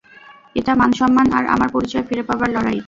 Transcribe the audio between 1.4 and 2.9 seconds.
আমার পরিচয় ফিরে পাবার লড়াই।